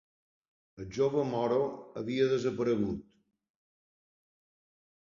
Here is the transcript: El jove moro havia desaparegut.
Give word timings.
El 0.83 0.87
jove 0.95 1.25
moro 1.33 1.59
havia 2.03 2.27
desaparegut. 2.33 3.05